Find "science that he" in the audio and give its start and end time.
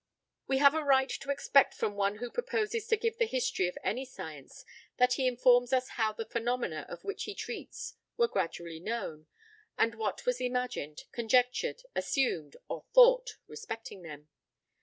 4.03-5.27